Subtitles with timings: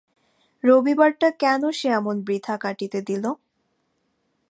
[0.63, 3.23] রবিবারটা কেন সে এমন বৃথা কাটিতে দিল।